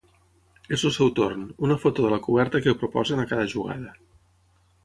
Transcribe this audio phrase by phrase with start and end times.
[0.77, 3.97] És el seu torn, una foto de la coberta que proposen a cada jugada.